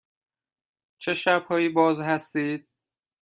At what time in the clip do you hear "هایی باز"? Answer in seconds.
1.45-1.99